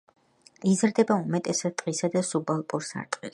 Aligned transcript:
იზრდება 0.71 1.17
უმეტესად 1.25 1.77
ტყისა 1.83 2.11
და 2.17 2.25
სუბალპურ 2.31 2.89
სარტყელში. 2.93 3.29